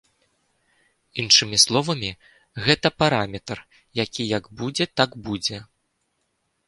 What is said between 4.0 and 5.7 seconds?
які як будзе, так будзе.